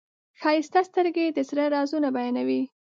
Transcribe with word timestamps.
ښایسته 0.41 0.81
سترګې 0.89 1.25
د 1.31 1.39
زړه 1.49 1.65
رازونه 1.75 2.07
بیانوي. 2.17 2.61